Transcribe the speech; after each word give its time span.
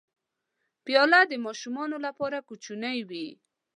پیاله 0.85 1.21
د 1.27 1.33
ماشومانو 1.45 1.97
لپاره 2.05 2.45
کوچنۍ 2.49 2.99
وي. 3.09 3.27